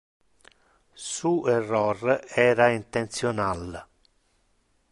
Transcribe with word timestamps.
Su 0.95 1.47
error 1.47 2.21
era 2.35 2.73
intentional. 2.73 3.85